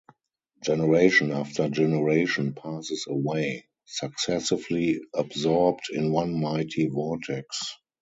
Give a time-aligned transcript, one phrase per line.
[0.63, 7.77] Generation after generation passes away, successively absorbed in one mighty vortex.